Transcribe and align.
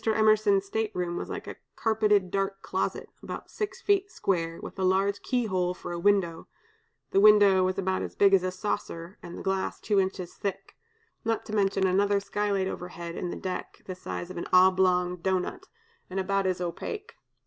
Emerson's 0.03 0.65
state 0.65 0.89
room 0.95 1.15
was 1.15 1.29
like 1.29 1.45
a 1.45 1.57
carpeted 1.75 2.31
dark 2.31 2.63
closet, 2.63 3.09
about 3.21 3.51
six 3.51 3.81
feet 3.81 4.09
square, 4.09 4.59
with 4.59 4.79
a 4.79 4.83
large 4.83 5.21
keyhole 5.21 5.75
for 5.75 5.91
a 5.91 5.99
window 5.99 6.47
(the 7.11 7.19
window 7.19 7.63
was 7.63 7.77
about 7.77 8.01
as 8.01 8.15
big 8.15 8.33
as 8.33 8.41
a 8.41 8.49
saucer, 8.49 9.19
and 9.21 9.37
the 9.37 9.43
glass 9.43 9.79
two 9.79 9.99
inches 9.99 10.33
thick), 10.33 10.75
not 11.23 11.45
to 11.45 11.53
mention 11.55 11.85
another 11.85 12.19
skylight 12.19 12.67
overhead 12.67 13.13
in 13.15 13.29
the 13.29 13.35
deck, 13.37 13.77
of 13.81 13.85
the 13.85 13.93
size 13.93 14.31
of 14.31 14.37
an 14.37 14.47
oblong 14.51 15.17
doughnut, 15.17 15.67
and 16.09 16.19
about 16.19 16.47
as 16.47 16.59
opaque. 16.59 17.13